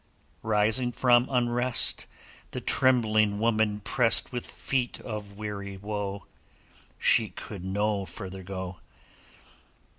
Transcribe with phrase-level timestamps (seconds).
[0.41, 2.07] Rising from unrest,
[2.49, 6.25] The trembling woman pressed With feet of weary woe;
[6.97, 8.77] She could no further go.